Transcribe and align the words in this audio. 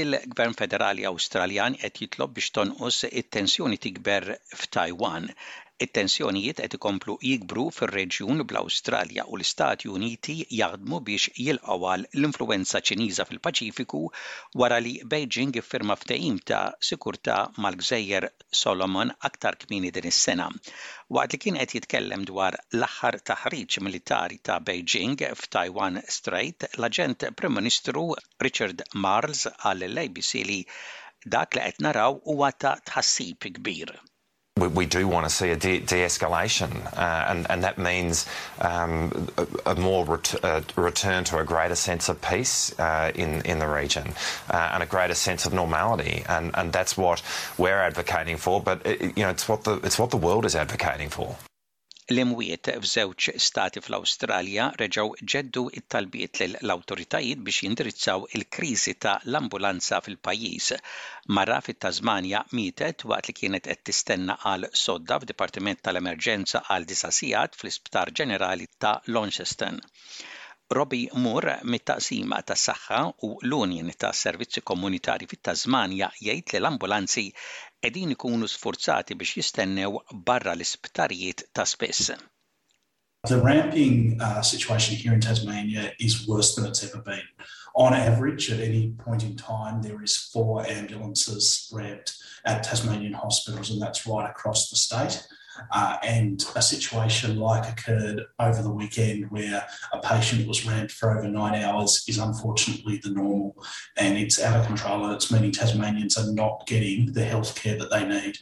il-Gvern 0.00 0.54
Federali 0.58 1.06
Awstraljan 1.10 1.78
qed 1.84 2.02
jitlob 2.02 2.34
biex 2.38 2.52
tonqos 2.58 3.00
it-tensjoni 3.22 3.82
tikber 3.86 4.30
f'Taiwan 4.62 5.34
It-tensjonijiet 5.84 6.60
qed 6.64 6.74
ikomplu 6.76 7.14
jikbru 7.30 7.62
fir-reġjun 7.78 8.38
bl-Awstralja 8.50 9.24
u 9.32 9.34
l-Istati 9.38 9.90
Uniti 9.94 10.36
jaħdmu 10.58 11.00
biex 11.08 11.34
jilqgħu 11.46 11.90
l-influenza 11.96 12.80
Ċiniża 12.90 13.26
fil-Paċifiku 13.30 14.00
wara 14.62 14.78
li 14.86 14.94
Beijing 15.14 15.58
iffirma 15.60 15.96
ftehim 16.04 16.38
ta' 16.52 16.62
sikurta 16.90 17.36
mal-Gżejjer 17.64 18.28
Solomon 18.62 19.12
aktar 19.30 19.58
kmini 19.64 19.90
din 19.98 20.08
is-sena. 20.12 20.48
Waqt 21.18 21.36
li 21.36 21.42
kien 21.44 21.60
qed 21.64 21.76
jitkellem 21.78 22.24
dwar 22.32 22.56
l-aħħar 22.80 23.20
taħriġ 23.32 23.78
militari 23.88 24.40
ta' 24.50 24.58
Beijing 24.70 25.28
f'Taiwan 25.42 26.00
Strait, 26.18 26.70
l-aġent 26.80 27.28
Prim 27.42 27.58
Ministru 27.60 28.06
Richard 28.48 28.80
Marles 29.04 29.44
għall 29.60 30.02
abc 30.06 30.34
li 30.52 30.60
dak 31.36 31.52
li 31.60 31.68
qed 31.68 31.84
naraw 31.90 32.22
huwa 32.32 32.54
ta' 32.64 32.78
tħassib 32.92 33.50
kbir. 33.60 33.92
we, 34.58 34.68
we 34.68 34.86
do 34.86 35.06
want 35.06 35.28
to 35.28 35.30
see 35.30 35.50
a 35.50 35.56
de, 35.56 35.80
de 35.80 35.96
escalation, 36.04 36.70
uh, 36.96 37.26
and, 37.28 37.48
and 37.50 37.62
that 37.62 37.76
means 37.78 38.24
um, 38.62 39.28
a, 39.38 39.46
a, 39.72 39.74
more 39.74 40.04
ret 40.06 40.34
a 40.42 40.64
return 40.76 41.24
to 41.24 41.38
a 41.38 41.44
greater 41.44 41.74
sense 41.74 42.08
of 42.08 42.20
peace 42.22 42.78
uh, 42.78 43.12
in, 43.14 43.42
in 43.42 43.58
the 43.58 43.66
region 43.68 44.12
uh, 44.50 44.70
and 44.72 44.82
a 44.82 44.86
greater 44.86 45.14
sense 45.14 45.44
of 45.46 45.52
normality. 45.52 46.22
And, 46.28 46.50
and 46.54 46.72
that's 46.72 46.96
what 46.96 47.22
we're 47.58 47.78
advocating 47.78 48.36
for, 48.38 48.60
but 48.62 48.84
it, 48.86 49.02
uh, 49.02 49.04
you 49.16 49.22
know, 49.24 49.30
it's, 49.30 49.46
what 49.48 49.64
the, 49.64 49.74
it's 49.84 49.98
what 49.98 50.10
the 50.10 50.16
world 50.16 50.44
is 50.46 50.56
advocating 50.56 51.08
for. 51.10 51.36
L-imwiet 52.14 52.68
f'żewġ 52.82 53.24
stati 53.44 53.80
fl-Awstralja 53.84 54.66
reġgħu 54.82 55.24
ġeddu 55.32 55.62
it-talbiet 55.80 56.40
lill-awtoritajiet 56.42 57.40
biex 57.48 57.64
jindirizzaw 57.64 58.28
il-kriżi 58.38 58.94
ta' 59.06 59.14
l-ambulanza 59.30 59.98
fil-pajjiż. 60.08 60.68
Marra 61.38 61.56
fit-Tasmanja 61.70 62.44
mietet 62.58 63.06
waqt 63.14 63.30
li 63.32 63.36
kienet 63.40 63.66
qed 63.72 63.82
tistenna 63.90 64.38
għal 64.52 64.68
sodda 64.84 65.18
f'Dipartiment 65.24 65.82
tal-Emerġenza 65.88 66.62
għal 66.68 66.88
disasijat 66.94 67.58
fl-Isptar 67.62 68.14
Ġenerali 68.22 68.70
ta' 68.86 68.94
Launceston. 69.12 69.82
Robi 70.74 71.06
Mur 71.14 71.44
mit-taqsima 71.62 72.40
ta' 72.42 72.56
saħħa 72.58 73.00
u 73.22 73.28
l-Unjoni 73.38 73.92
ta' 74.02 74.10
Servizzi 74.20 74.62
Komunitari 74.66 75.28
fit 75.30 75.42
tazmanja 75.46 76.08
jgħid 76.18 76.56
li 76.56 76.58
l-ambulanzi 76.58 77.22
qegħdin 77.86 78.16
ikunu 78.16 78.48
sforzati 78.50 79.14
biex 79.14 79.36
jistennew 79.38 80.00
barra 80.26 80.56
l-isptarijiet 80.56 81.44
ta' 81.54 81.64
spiss. 81.70 82.10
The 83.28 83.38
ramping 83.38 84.18
uh, 84.20 84.42
situation 84.42 84.96
here 84.96 85.12
in 85.14 85.20
Tasmania 85.20 85.92
is 86.00 86.26
worse 86.26 86.56
than 86.56 86.66
it's 86.66 86.82
ever 86.82 87.00
been. 87.00 87.22
On 87.76 87.94
average, 87.94 88.50
at 88.50 88.58
any 88.60 88.90
point 88.98 89.22
in 89.22 89.36
time, 89.36 89.82
there 89.82 90.02
is 90.02 90.16
four 90.32 90.66
ambulances 90.66 91.70
ramped 91.72 92.12
at 92.44 92.64
Tasmanian 92.64 93.12
hospitals, 93.14 93.70
and 93.70 93.80
that's 93.80 94.04
right 94.06 94.28
across 94.28 94.68
the 94.68 94.76
state. 94.76 95.22
Uh, 95.70 95.96
and 96.02 96.44
a 96.54 96.62
situation 96.62 97.36
like 97.36 97.68
occurred 97.68 98.22
over 98.38 98.62
the 98.62 98.70
weekend 98.70 99.30
where 99.30 99.66
a 99.92 99.98
patient 100.00 100.46
was 100.46 100.66
ramped 100.66 100.92
for 100.92 101.16
over 101.18 101.28
nine 101.28 101.60
hours 101.62 102.04
is 102.06 102.18
unfortunately 102.18 103.00
the 103.02 103.10
normal. 103.10 103.56
And 103.96 104.18
it's 104.18 104.40
out 104.40 104.60
of 104.60 104.66
control 104.66 105.04
and 105.06 105.14
it's 105.14 105.30
meaning 105.30 105.52
Tasmanians 105.52 106.18
are 106.18 106.30
not 106.32 106.64
getting 106.66 107.12
the 107.12 107.24
health 107.24 107.54
care 107.60 107.76
that 107.78 107.90
they 107.90 108.04
need. 108.06 108.38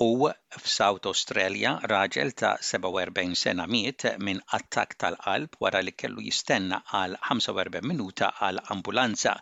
u 0.00 0.28
f'South 0.64 1.04
Australia 1.08 1.70
raġel 1.92 2.30
ta' 2.42 2.52
47 2.68 3.34
sena 3.40 3.66
miet 3.68 4.06
minn 4.28 4.40
attak 4.58 4.94
tal-qalb 5.02 5.58
wara 5.64 5.82
li 5.84 5.92
kellu 6.02 6.24
jistenna 6.24 6.78
għal 6.98 7.18
45 7.28 7.84
minuta 7.90 8.30
għal 8.46 8.62
ambulanza. 8.76 9.34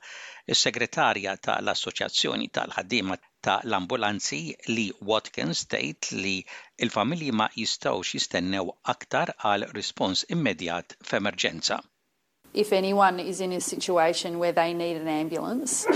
Is-segretarja 0.54 1.36
tal-Assoċjazzjoni 1.46 2.50
tal-ħaddiema 2.58 3.18
ta' 3.40 3.60
l-ambulanzi 3.62 4.40
li 4.74 4.88
Watkins 5.10 5.62
state 5.62 6.18
li 6.24 6.34
il-familji 6.82 7.30
ma 7.38 7.46
jistgħux 7.54 8.16
jistennew 8.18 8.74
aktar 8.96 9.36
għal 9.38 9.68
rispons 9.78 10.26
immedjat 10.34 10.98
f'emerġenza. 11.06 11.78
If 12.52 12.72
anyone 12.72 13.20
is 13.20 13.40
in 13.40 13.52
a 13.52 13.60
situation 13.60 14.40
where 14.42 14.52
they 14.58 14.74
need 14.74 14.96
an 14.96 15.06
ambulance, 15.06 15.86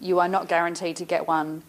you 0.00 0.18
are 0.18 0.28
not 0.28 0.48
guaranteed 0.48 0.96
to 0.96 1.04
get 1.04 1.28
one 1.28 1.62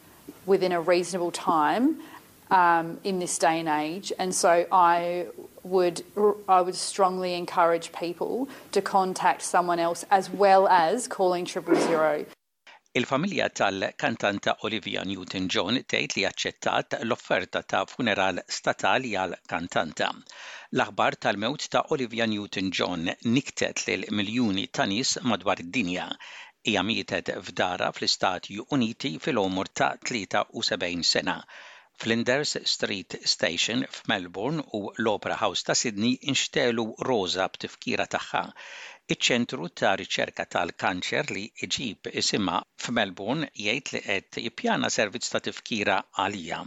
within 0.48 0.72
a 0.72 0.82
reasonable 0.82 1.30
time 1.32 2.02
um, 2.52 3.00
in 3.04 3.20
this 3.20 3.38
day 3.38 3.60
and 3.60 3.70
age. 3.70 4.12
And 4.18 4.34
so 4.34 4.66
I 4.72 5.28
would 5.64 6.04
I 6.48 6.62
would 6.62 6.76
strongly 6.76 7.34
encourage 7.36 7.92
people 7.92 8.50
to 8.72 8.82
contact 8.82 9.42
someone 9.42 9.80
else 9.80 10.06
as 10.12 10.30
well 10.30 10.68
as 10.68 11.08
calling 11.08 11.46
triple 11.46 11.76
zero. 11.76 12.26
Il-familja 12.96 13.50
tal-kantanta 13.54 14.56
Olivia 14.66 15.04
Newton-John 15.06 15.76
tgħid 15.86 16.16
li 16.18 16.24
aċċettat 16.26 16.96
l-offerta 17.04 17.62
ta' 17.62 17.84
funeral 17.92 18.42
statali 18.50 19.12
għal 19.14 19.36
kantanta. 19.46 20.08
L-aħbar 20.74 21.20
tal-mewt 21.22 21.68
ta' 21.70 21.84
Olivia 21.94 22.26
Newton-John 22.32 23.12
niktet 23.38 23.84
lil 23.86 24.08
miljuni 24.10 24.66
ta' 24.74 24.88
nies 24.90 25.20
madwar 25.22 25.62
id-dinja. 25.62 26.08
Hija 26.66 26.82
mietet 26.84 27.30
f'dara 27.46 27.92
fl-Istati 27.94 28.58
Uniti 28.74 29.14
fil-omur 29.22 29.70
ta' 29.70 29.94
73 30.02 31.06
sena. 31.14 31.38
Flinders 32.02 32.56
Street 32.74 33.16
Station 33.32 33.84
f'Melbourne 33.96 34.64
u 34.78 34.90
l-Opera 35.02 35.36
House 35.42 35.64
ta' 35.68 35.74
Sydney 35.80 36.14
inxtelu 36.34 36.86
rosa 37.08 37.48
b'tifkira 37.56 38.06
tagħha 38.14 38.44
iċ-ċentru 39.16 39.68
ta' 39.82 39.92
riċerka 40.02 40.46
tal-kanċer 40.56 41.34
li 41.38 41.44
iġib 41.68 42.12
isimha 42.22 42.62
f'Melbourne 42.86 43.50
jgħid 43.66 43.92
li 43.98 44.02
qed 44.12 44.40
jippjana 44.46 44.92
servizz 44.98 45.34
ta' 45.34 45.42
tifkira 45.50 45.98
għalija. 46.24 46.62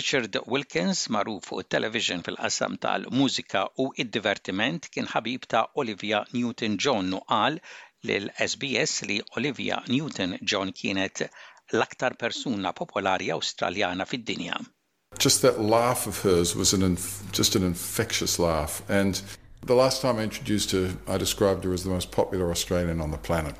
Richard 0.00 0.40
Wilkins, 0.54 1.04
magħruf 1.18 1.50
fuq 1.50 1.68
television 1.76 2.24
fil-qasam 2.30 2.80
tal-mużika 2.86 3.66
u 3.84 3.90
id-divertiment, 4.06 4.88
kien 4.96 5.12
ħabib 5.16 5.44
ta' 5.52 5.66
Olivia 5.84 6.24
Newton-John 6.32 7.12
u 7.18 7.20
qal 7.34 7.60
lil 8.12 8.32
SBS 8.48 9.04
li 9.12 9.20
Olivia 9.36 9.82
Newton-John 9.92 10.72
kienet 10.80 11.26
l-aktar 11.72 12.14
persuna 12.18 12.72
popolari 12.72 13.30
Awstraljana 13.32 14.06
fid-dinja. 14.06 14.56
Just 15.18 15.42
that 15.42 15.60
laugh 15.60 16.06
of 16.06 16.20
hers 16.22 16.54
was 16.56 16.72
an 16.72 16.96
just 17.32 17.54
an 17.56 17.62
infectious 17.62 18.38
laugh 18.38 18.82
and 18.88 19.22
the 19.64 19.74
last 19.74 20.02
time 20.02 20.18
I 20.18 20.22
introduced 20.24 20.70
her 20.72 20.96
I 21.06 21.18
described 21.18 21.64
her 21.64 21.72
as 21.72 21.82
the 21.84 21.90
most 21.90 22.10
popular 22.10 22.50
Australian 22.50 23.00
on 23.00 23.10
the 23.10 23.18
planet. 23.18 23.54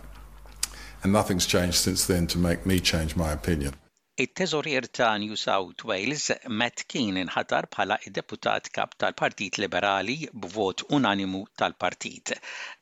And 1.03 1.13
nothing's 1.13 1.47
changed 1.47 1.77
since 1.77 2.07
then 2.07 2.27
to 2.29 2.39
make 2.39 2.65
me 2.67 2.79
change 2.81 3.17
my 3.17 3.33
opinion. 3.33 3.75
it-teżorier 4.25 4.85
ta' 4.97 5.15
New 5.19 5.35
South 5.43 5.81
Wales 5.91 6.27
Matt 6.59 6.83
Keen, 6.93 7.17
inħatar 7.23 7.67
bħala 7.75 7.97
deputat 8.19 8.69
kap 8.77 8.93
tal-Partit 9.03 9.59
Liberali 9.63 10.15
b'vot 10.45 10.85
unanimu 10.99 11.41
tal-partit. 11.63 12.33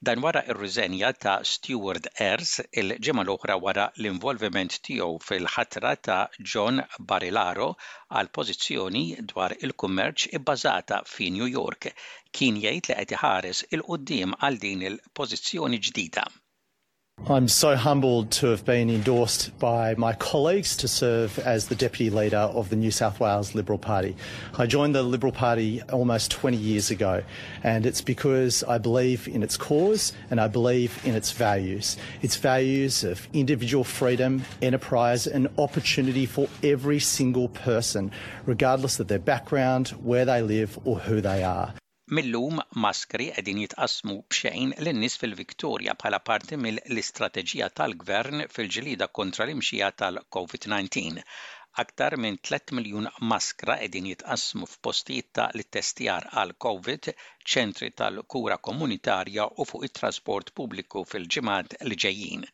Dan 0.08 0.20
wara 0.26 0.42
ir-riżenja 0.52 1.10
ta' 1.26 1.38
Stewart 1.52 2.10
Ayres 2.26 2.52
il-ġimgħa 2.82 3.24
l-oħra 3.24 3.56
wara 3.68 3.86
l-involviment 4.02 4.76
tiegħu 4.90 5.16
fil-ħatra 5.30 5.94
ta' 6.10 6.20
John 6.52 6.82
Barilaro 7.12 7.70
għal 8.20 8.30
pożizzjoni 8.40 9.04
dwar 9.32 9.56
il-kummerċ 9.56 10.28
ibbażata 10.40 11.00
fi 11.14 11.30
New 11.38 11.48
York. 11.56 11.88
Kien 12.34 12.60
jgħid 12.60 12.92
li 12.92 13.00
qed 13.00 13.16
iħares 13.16 13.64
il-qudiem 13.78 14.36
għal 14.42 14.60
din 14.66 14.86
il-pożizzjoni 14.92 15.80
ġdida. 15.88 16.28
I'm 17.28 17.48
so 17.48 17.76
humbled 17.76 18.30
to 18.32 18.46
have 18.46 18.64
been 18.64 18.88
endorsed 18.88 19.56
by 19.58 19.94
my 19.96 20.14
colleagues 20.14 20.74
to 20.78 20.88
serve 20.88 21.38
as 21.40 21.66
the 21.68 21.74
Deputy 21.74 22.08
Leader 22.08 22.38
of 22.38 22.70
the 22.70 22.76
New 22.76 22.90
South 22.90 23.20
Wales 23.20 23.54
Liberal 23.54 23.78
Party. 23.78 24.16
I 24.56 24.66
joined 24.66 24.94
the 24.94 25.02
Liberal 25.02 25.30
Party 25.32 25.82
almost 25.92 26.30
20 26.30 26.56
years 26.56 26.90
ago, 26.90 27.22
and 27.62 27.84
it's 27.84 28.00
because 28.00 28.64
I 28.64 28.78
believe 28.78 29.28
in 29.28 29.42
its 29.42 29.56
cause 29.58 30.12
and 30.30 30.40
I 30.40 30.48
believe 30.48 30.98
in 31.04 31.14
its 31.14 31.30
values. 31.32 31.98
Its 32.22 32.36
values 32.36 33.04
of 33.04 33.28
individual 33.34 33.84
freedom, 33.84 34.42
enterprise, 34.62 35.26
and 35.26 35.46
opportunity 35.58 36.24
for 36.24 36.48
every 36.62 37.00
single 37.00 37.48
person, 37.48 38.10
regardless 38.46 38.98
of 38.98 39.08
their 39.08 39.18
background, 39.20 39.88
where 40.02 40.24
they 40.24 40.40
live, 40.40 40.78
or 40.84 40.98
who 40.98 41.20
they 41.20 41.44
are. 41.44 41.74
Millum 42.18 42.56
maskri 42.82 43.24
qegħdin 43.34 43.58
jitqasmu 43.62 44.14
b'xejn 44.34 44.70
lin-nies 44.86 45.14
fil-Viktorja 45.22 45.92
bħala 46.00 46.18
parti 46.30 46.56
mill-istrateġija 46.62 47.68
tal-gvern 47.80 48.40
fil-ġlida 48.54 49.06
kontra 49.18 49.44
l-imxija 49.46 49.90
tal-COVID-19. 50.02 51.20
Aktar 51.82 52.16
minn 52.24 52.40
3 52.50 52.74
miljun 52.80 53.06
maskra 53.34 53.76
qegħdin 53.84 54.10
jitqasmu 54.10 54.68
f'postijiet 54.72 55.30
ta' 55.40 55.46
l-testjar 55.54 56.26
għal 56.42 56.56
COVID, 56.66 57.10
ċentri 57.54 57.92
tal-kura 58.02 58.58
komunitarja 58.70 59.46
u 59.54 59.68
fuq 59.72 59.86
it-trasport 59.90 60.50
pubbliku 60.60 61.06
fil-ġimgħat 61.14 61.78
li 61.92 62.00
ġejjin. 62.06 62.46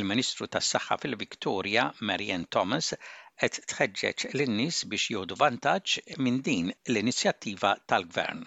Il-Ministru 0.00 0.48
tas-Saħħa 0.56 0.98
fil-Viktorja, 1.04 1.86
Marian 2.12 2.48
Thomas, 2.56 2.94
qed 3.44 3.60
tħeġġeġ 3.74 4.26
lin-nies 4.40 4.80
biex 4.94 5.10
jieħdu 5.16 5.40
vantaġġ 5.44 6.04
minn 6.28 6.40
din 6.50 6.72
l-inizjattiva 6.86 7.80
tal-gvern. 7.92 8.46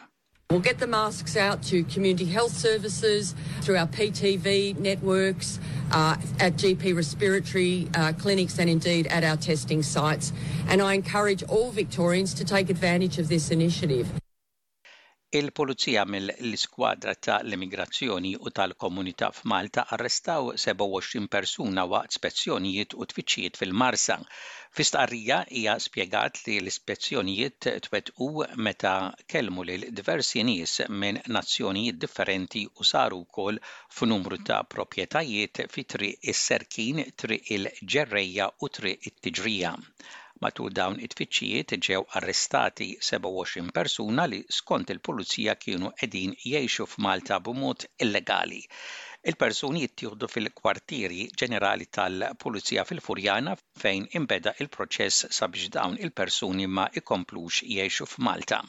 We'll 0.51 0.59
get 0.61 0.79
the 0.79 0.87
masks 0.87 1.37
out 1.37 1.61
to 1.65 1.83
community 1.83 2.25
health 2.25 2.51
services, 2.57 3.35
through 3.61 3.77
our 3.77 3.85
PTV 3.85 4.79
networks, 4.79 5.59
uh, 5.91 6.15
at 6.39 6.53
GP 6.53 6.95
respiratory 6.95 7.87
uh, 7.93 8.13
clinics, 8.13 8.57
and 8.57 8.67
indeed 8.67 9.05
at 9.07 9.23
our 9.23 9.37
testing 9.37 9.83
sites. 9.83 10.33
And 10.67 10.81
I 10.81 10.95
encourage 10.95 11.43
all 11.43 11.69
Victorians 11.69 12.33
to 12.33 12.43
take 12.43 12.71
advantage 12.71 13.19
of 13.19 13.27
this 13.27 13.51
initiative. 13.51 14.09
Il-Pulizija 15.37 16.03
mill-Iskwadra 16.11 17.11
ta' 17.25 17.33
l-Immigrazzjoni 17.45 18.31
u 18.47 18.51
tal-Komunità 18.59 19.27
f'Malta 19.39 19.81
arrestaw 19.97 20.47
27 20.63 21.27
persuna 21.35 21.83
waqt 21.91 22.15
spezzjonijiet 22.17 22.95
u 23.03 23.05
tfittxijiet 23.11 23.59
fil-Marsa. 23.61 24.15
Fistqarrija 24.79 25.37
hija 25.59 25.75
spjegat 25.85 26.41
li 26.47 26.55
l-ispezzjonijiet 26.63 27.69
twetqu 27.87 28.29
meta 28.67 28.93
kelmu 29.33 29.65
lil 29.71 29.85
diversi 30.01 30.43
nies 30.49 30.73
minn 31.03 31.21
nazzjonijiet 31.37 31.99
differenti 32.05 32.63
u 32.79 32.87
saru 32.93 33.19
wkoll 33.27 33.61
f'numru 33.99 34.39
ta' 34.51 34.63
proprjetajiet 34.73 35.61
fi 35.75 35.85
triq 35.95 36.25
is-Serkin, 36.33 37.03
triq 37.21 37.53
il-Ġerreja 37.59 38.49
u 38.63 38.71
triq 38.79 39.07
it-Tiġrija. 39.11 39.75
Matul 40.43 40.71
dawn 40.75 40.95
it-tfittxijiet 41.05 41.71
ġew 41.85 42.03
arrestati 42.17 42.85
27 43.07 43.73
persuna 43.77 44.23
li 44.33 44.37
skont 44.57 44.93
il-pulizija 44.93 45.55
kienu 45.65 45.89
qegħdin 46.01 46.35
jgħixu 46.43 46.85
f'Malta 46.91 47.39
b'mod 47.47 47.83
illegali. 48.05 48.61
Il-persuni 49.31 49.83
jittieħdu 49.83 50.31
fil-kwartieri 50.35 51.27
ġenerali 51.43 51.89
tal-Pulizija 51.99 52.87
fil-Furjana 52.91 53.57
fejn 53.83 54.07
imbeda 54.21 54.55
il-proċess 54.63 55.27
sabiex 55.41 55.75
dawn 55.75 55.99
il-persuni 56.07 56.71
ma 56.79 56.87
ikomplux 57.03 57.65
jgħixu 57.73 58.07
f'Malta. 58.13 58.63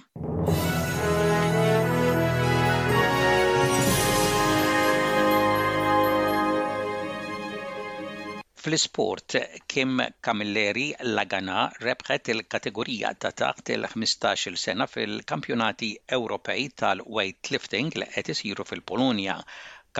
Fl-isport, 8.60 9.34
Kim 9.72 9.92
Camilleri 10.26 10.82
Lagana 11.18 11.60
rebħet 11.86 12.30
il-kategorija 12.32 13.10
ta' 13.24 13.30
taħt 13.40 13.70
il-15 13.76 14.58
sena 14.62 14.86
fil-kampjonati 14.94 15.88
Ewropej 16.16 16.66
tal 16.82 17.00
weightlifting 17.18 17.88
li 18.02 18.08
qed 18.16 18.30
isiru 18.34 18.66
fil-Polonja. 18.72 19.38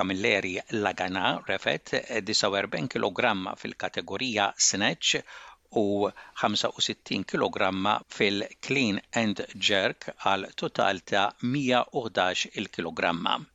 Camilleri 0.00 0.52
Lagana 0.84 1.24
refet 1.48 1.94
49 2.32 2.84
kg 2.96 3.32
fil-kategorija 3.64 4.50
snatch 4.68 5.24
u 5.84 5.86
65 6.44 7.24
kg 7.32 7.70
fil-clean 8.18 9.00
and 9.24 9.40
jerk 9.70 10.10
għal 10.18 10.46
total 10.64 11.00
ta' 11.14 11.30
111 11.56 12.58
kg. 12.76 13.46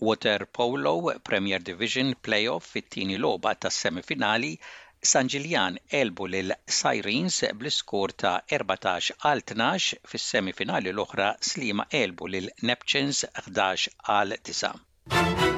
Water 0.00 0.44
Polo 0.52 1.12
Premier 1.22 1.60
Division 1.62 2.16
Playoff 2.20 2.66
fit-tieni 2.74 3.16
logħba 3.24 3.52
tas-semifinali 3.64 4.50
San 5.10 5.30
Ġiljan 5.34 5.78
elbu 6.00 6.26
lil 6.32 6.56
Sirens 6.80 7.38
bl-iskor 7.60 8.16
ta' 8.24 8.34
14 8.56 9.14
għal 9.30 9.44
12 9.54 9.98
fis-semifinali 10.14 10.94
l-oħra 10.96 11.30
Slima 11.50 11.86
elbu 12.02 12.32
lil 12.36 12.50
Neptunes 12.72 13.22
11 13.44 13.90
għal 14.16 14.38
9. 14.42 15.52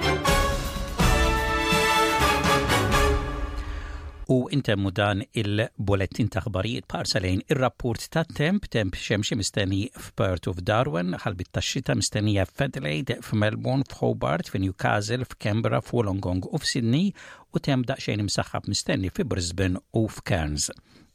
u 4.28 4.46
intemmu 4.52 4.90
dan 4.90 5.20
il-bolettin 5.40 6.26
ta' 6.32 6.42
ħbarijiet 6.42 6.86
parsalejn 6.90 7.42
ir-rapport 7.52 8.02
ta' 8.10 8.24
temp, 8.26 8.66
temp 8.74 8.96
xemxi 8.98 9.36
mistenni 9.38 9.84
f'Pert 9.94 10.48
u 10.50 10.54
f'Darwen, 10.56 11.14
ħalbit 11.22 11.52
ta' 11.54 11.62
xita 11.62 11.94
mistennija 11.94 12.42
f'Adelaide, 12.50 13.20
f'Melbourne, 13.22 13.86
f'Hobart, 13.86 14.50
f'Newcastle, 14.50 15.22
f'Canberra, 15.30 15.78
f'Wolongong 15.84 16.42
u 16.50 16.58
f'Sydney 16.62 17.12
u 17.54 17.62
temp 17.62 17.86
xejn 18.02 18.24
imsaħħab 18.26 18.66
mistenni 18.72 19.12
f'Brisbane 19.14 19.78
u 19.94 20.08
f'Cairns. 20.10 20.72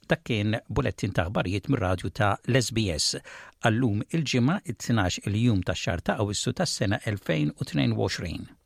Dak 0.08 0.24
kien 0.28 0.56
bulettin 0.68 1.12
taħbarijiet 1.16 1.68
mir-radju 1.72 2.12
ta' 2.16 2.38
l-SBS. 2.48 3.20
Allum 3.68 4.00
il-ġimgħa 4.08 4.58
it-12 4.72 5.28
il-jum 5.28 5.62
ta' 5.68 5.76
xar 5.76 6.00
ta' 6.04 6.16
Awwissu 6.24 6.56
tas-sena 6.56 7.04
2022. 7.04 8.61